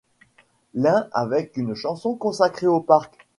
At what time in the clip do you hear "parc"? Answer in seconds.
2.81-3.29